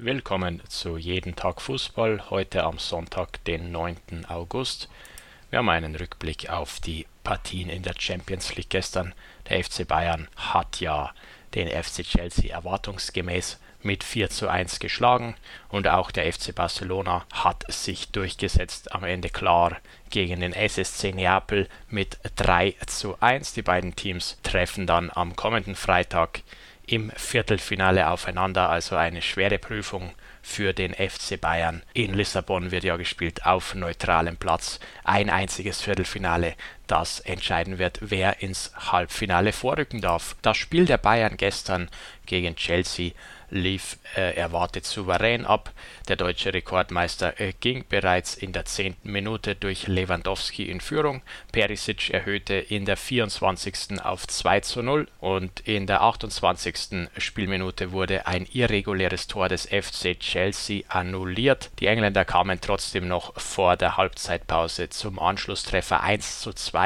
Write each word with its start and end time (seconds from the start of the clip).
Willkommen 0.00 0.62
zu 0.68 0.96
Jeden 0.96 1.34
Tag 1.34 1.60
Fußball, 1.60 2.30
heute 2.30 2.62
am 2.62 2.78
Sonntag, 2.78 3.42
den 3.46 3.72
9. 3.72 4.26
August. 4.28 4.88
Wir 5.50 5.58
haben 5.58 5.68
einen 5.70 5.96
Rückblick 5.96 6.48
auf 6.50 6.78
die 6.78 7.08
Partien 7.24 7.68
in 7.68 7.82
der 7.82 7.96
Champions 7.98 8.54
League 8.54 8.70
gestern. 8.70 9.12
Der 9.48 9.64
FC 9.64 9.88
Bayern 9.88 10.28
hat 10.36 10.78
ja 10.78 11.12
den 11.56 11.66
FC 11.66 12.04
Chelsea 12.04 12.54
erwartungsgemäß 12.54 13.58
mit 13.82 14.04
4 14.04 14.30
zu 14.30 14.46
1 14.46 14.78
geschlagen 14.78 15.34
und 15.68 15.88
auch 15.88 16.12
der 16.12 16.32
FC 16.32 16.54
Barcelona 16.54 17.26
hat 17.32 17.64
sich 17.66 18.12
durchgesetzt, 18.12 18.92
am 18.92 19.02
Ende 19.02 19.30
klar 19.30 19.78
gegen 20.10 20.42
den 20.42 20.52
SSC 20.52 21.10
Neapel 21.10 21.68
mit 21.88 22.18
3 22.36 22.76
zu 22.86 23.20
1. 23.20 23.54
Die 23.54 23.62
beiden 23.62 23.96
Teams 23.96 24.38
treffen 24.44 24.86
dann 24.86 25.10
am 25.12 25.34
kommenden 25.34 25.74
Freitag 25.74 26.42
im 26.88 27.10
Viertelfinale 27.16 28.08
aufeinander, 28.08 28.68
also 28.68 28.96
eine 28.96 29.22
schwere 29.22 29.58
Prüfung 29.58 30.12
für 30.42 30.72
den 30.72 30.94
FC 30.94 31.40
Bayern. 31.40 31.82
In 31.92 32.14
Lissabon 32.14 32.70
wird 32.70 32.84
ja 32.84 32.96
gespielt 32.96 33.44
auf 33.44 33.74
neutralem 33.74 34.36
Platz. 34.36 34.80
Ein 35.04 35.30
einziges 35.30 35.82
Viertelfinale, 35.82 36.54
das 36.90 37.20
entscheiden 37.20 37.78
wird, 37.78 37.98
wer 38.00 38.42
ins 38.42 38.72
Halbfinale 38.74 39.52
vorrücken 39.52 40.00
darf. 40.00 40.36
Das 40.42 40.56
Spiel 40.56 40.84
der 40.84 40.98
Bayern 40.98 41.36
gestern 41.36 41.88
gegen 42.26 42.56
Chelsea 42.56 43.12
lief 43.50 43.98
äh, 44.16 44.36
erwartet 44.36 44.84
souverän 44.84 45.46
ab. 45.46 45.72
Der 46.08 46.16
deutsche 46.16 46.52
Rekordmeister 46.52 47.40
äh, 47.40 47.52
ging 47.58 47.84
bereits 47.88 48.34
in 48.34 48.52
der 48.52 48.64
zehnten 48.64 49.10
Minute 49.10 49.54
durch 49.54 49.86
Lewandowski 49.86 50.64
in 50.64 50.80
Führung. 50.80 51.22
Perisic 51.52 52.10
erhöhte 52.10 52.54
in 52.54 52.84
der 52.84 52.96
24. 52.96 54.02
auf 54.02 54.26
2 54.26 54.60
zu 54.60 54.82
0 54.82 55.08
und 55.20 55.60
in 55.60 55.86
der 55.86 56.02
28. 56.02 57.08
Spielminute 57.16 57.92
wurde 57.92 58.26
ein 58.26 58.46
irreguläres 58.52 59.26
Tor 59.26 59.48
des 59.48 59.66
FC 59.66 60.18
Chelsea 60.20 60.82
annulliert. 60.88 61.70
Die 61.80 61.86
Engländer 61.86 62.24
kamen 62.24 62.60
trotzdem 62.60 63.08
noch 63.08 63.38
vor 63.40 63.76
der 63.76 63.96
Halbzeitpause 63.96 64.90
zum 64.90 65.18
Anschlusstreffer 65.18 66.02
1 66.02 66.40
zu 66.40 66.52
2 66.52 66.77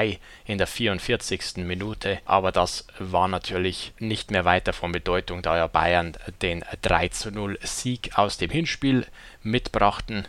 in 0.44 0.58
der 0.58 0.66
44. 0.66 1.58
Minute, 1.58 2.20
aber 2.24 2.52
das 2.52 2.86
war 2.98 3.28
natürlich 3.28 3.92
nicht 3.98 4.30
mehr 4.30 4.44
weiter 4.44 4.72
von 4.72 4.92
Bedeutung, 4.92 5.42
da 5.42 5.56
ja 5.56 5.66
Bayern 5.66 6.12
den 6.40 6.64
3 6.82 7.08
zu 7.08 7.30
0 7.30 7.58
Sieg 7.62 8.18
aus 8.18 8.38
dem 8.38 8.50
Hinspiel 8.50 9.06
mitbrachten. 9.42 10.26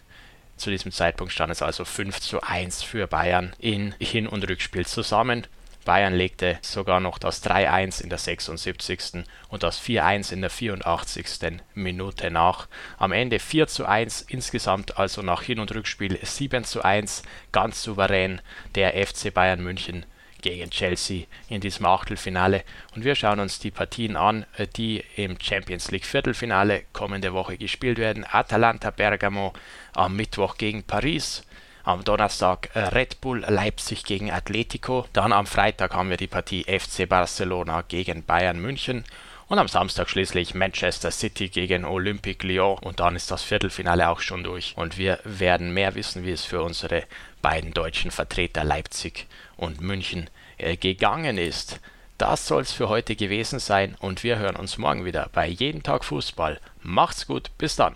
Zu 0.58 0.70
diesem 0.70 0.92
Zeitpunkt 0.92 1.34
stand 1.34 1.52
es 1.52 1.62
also 1.62 1.86
5 1.86 2.20
zu 2.20 2.42
1 2.42 2.84
für 2.84 3.08
Bayern 3.08 3.54
in 3.58 3.94
Hin- 4.00 4.28
und 4.28 4.48
Rückspiel 4.48 4.86
zusammen. 4.86 5.48
Bayern 5.84 6.14
legte 6.14 6.58
sogar 6.62 7.00
noch 7.00 7.18
das 7.18 7.44
3-1 7.44 8.02
in 8.02 8.10
der 8.10 8.18
76. 8.18 9.24
und 9.50 9.64
das 9.64 9.82
4-1 9.82 10.34
in 10.34 10.42
der 10.42 10.50
84. 10.50 11.62
Minute 11.74 12.32
nach. 12.32 12.68
Am 12.98 13.12
Ende 13.12 13.40
4 13.40 13.68
zu 13.68 13.86
1, 13.86 14.22
insgesamt 14.22 14.98
also 14.98 15.22
nach 15.22 15.42
Hin- 15.42 15.60
und 15.60 15.74
Rückspiel 15.74 16.18
7 16.22 16.64
zu 16.64 16.84
1, 16.84 17.24
ganz 17.52 17.84
souverän 17.84 18.42
der 18.76 18.94
FC 19.06 19.34
Bayern 19.34 19.62
München 19.62 20.06
gegen 20.44 20.70
Chelsea 20.70 21.26
in 21.50 21.62
diesem 21.62 21.86
Achtelfinale. 21.88 22.64
Und 22.96 23.04
wir 23.04 23.16
schauen 23.16 23.40
uns 23.40 23.58
die 23.58 23.72
Partien 23.72 24.16
an, 24.16 24.46
äh, 24.58 24.68
die 24.68 25.04
im 25.16 25.40
Champions 25.42 25.90
League 25.90 26.06
Viertelfinale 26.06 26.84
kommende 26.94 27.34
Woche 27.34 27.58
gespielt 27.58 27.98
werden. 27.98 28.26
Atalanta 28.30 28.92
Bergamo 28.92 29.54
am 29.96 30.16
Mittwoch 30.16 30.58
gegen 30.58 30.84
Paris. 30.84 31.44
Am 31.86 32.04
Donnerstag 32.06 32.70
äh, 32.76 32.80
Red 32.80 33.20
Bull 33.20 33.46
Leipzig 33.48 34.06
gegen 34.06 34.32
Atletico. 34.32 35.06
Dann 35.12 35.34
am 35.34 35.46
Freitag 35.46 35.94
haben 35.94 36.10
wir 36.10 36.16
die 36.16 36.28
Partie 36.28 36.64
FC 36.64 37.10
Barcelona 37.10 37.82
gegen 37.82 38.24
Bayern 38.24 38.60
München. 38.60 39.04
Und 39.50 39.60
am 39.60 39.68
Samstag 39.68 40.10
schließlich 40.10 40.56
Manchester 40.56 41.12
City 41.12 41.50
gegen 41.50 41.84
Olympique 41.84 42.48
Lyon. 42.48 42.78
Und 42.80 43.02
dann 43.02 43.18
ist 43.18 43.32
das 43.32 43.44
Viertelfinale 43.44 44.08
auch 44.08 44.22
schon 44.22 44.46
durch. 44.46 44.76
Und 44.78 44.98
wir 44.98 45.20
werden 45.26 45.74
mehr 45.74 45.94
wissen, 45.96 46.26
wie 46.26 46.32
es 46.32 46.46
für 46.46 46.64
unsere 46.64 47.04
beiden 47.42 47.74
deutschen 47.74 48.12
Vertreter 48.12 48.64
Leipzig 48.64 49.28
und 49.58 49.82
München 49.82 50.30
äh, 50.58 50.78
gegangen 50.78 51.38
ist. 51.38 51.82
Das 52.18 52.48
soll 52.48 52.62
es 52.62 52.72
für 52.72 52.88
heute 52.88 53.18
gewesen 53.18 53.60
sein 53.60 53.98
und 54.00 54.24
wir 54.24 54.38
hören 54.38 54.56
uns 54.56 54.78
morgen 54.78 55.04
wieder 55.04 55.30
bei 55.34 55.48
Jeden 55.48 55.84
Tag 55.84 56.06
Fußball. 56.06 56.62
Macht's 56.82 57.28
gut, 57.28 57.52
bis 57.58 57.76
dann. 57.76 57.96